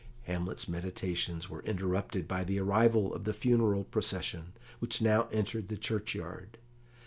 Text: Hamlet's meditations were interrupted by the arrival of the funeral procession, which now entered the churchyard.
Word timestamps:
Hamlet's 0.23 0.67
meditations 0.67 1.47
were 1.47 1.61
interrupted 1.61 2.27
by 2.27 2.43
the 2.43 2.57
arrival 2.57 3.13
of 3.13 3.23
the 3.23 3.35
funeral 3.35 3.83
procession, 3.83 4.53
which 4.79 4.99
now 4.99 5.27
entered 5.31 5.67
the 5.67 5.77
churchyard. 5.77 6.57